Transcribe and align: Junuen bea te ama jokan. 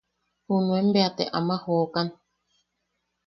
Junuen 0.47 0.87
bea 0.93 1.09
te 1.17 1.23
ama 1.37 1.55
jokan. 1.63 2.07